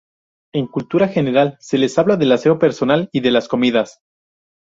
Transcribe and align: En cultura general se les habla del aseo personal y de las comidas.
En 0.51 0.65
cultura 0.65 1.07
general 1.09 1.57
se 1.59 1.77
les 1.77 1.99
habla 1.99 2.15
del 2.17 2.31
aseo 2.31 2.57
personal 2.57 3.07
y 3.11 3.19
de 3.19 3.29
las 3.29 3.47
comidas. 3.47 3.99